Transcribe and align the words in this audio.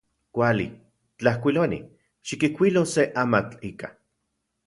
Kuali. 0.35 0.63
Tlajkuiloani, 1.19 1.79
xikijkuilo 2.31 2.83
se 2.95 3.07
amatl 3.27 3.61
ika. 3.73 3.93